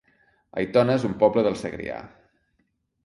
Aitona 0.61 0.95
es 1.01 1.05
un 1.11 1.13
poble 1.25 1.45
del 1.49 1.59
Segrià 1.63 1.99